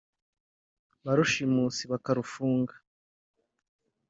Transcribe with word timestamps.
ba 1.03 1.11
rushimusi 1.17 1.83
bakarufunga 1.91 2.73